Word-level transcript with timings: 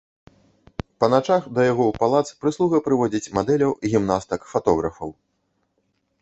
Па 1.01 1.07
начах 1.13 1.43
да 1.57 1.65
яго 1.71 1.83
ў 1.89 1.93
палац 2.03 2.27
прыслуга 2.45 2.77
прыводзіць 2.87 3.31
мадэляў, 3.39 3.77
гімнастак, 3.93 4.49
фатографаў. 4.55 5.15